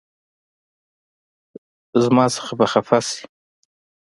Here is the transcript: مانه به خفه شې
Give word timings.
مانه 2.15 2.49
به 2.57 2.65
خفه 2.71 2.99
شې 3.07 3.19